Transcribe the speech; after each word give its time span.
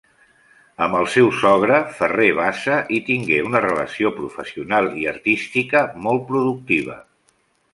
Amb 0.83 0.95
el 0.99 1.03
seu 1.15 1.27
sogre 1.41 1.81
Ferrer 1.99 2.29
Bassa 2.39 2.79
hi 2.97 3.01
tingué 3.09 3.39
una 3.49 3.61
relació 3.67 4.13
professional 4.21 4.89
i 5.03 5.07
artística 5.13 5.85
molt 6.07 6.27
productiva. 6.33 6.99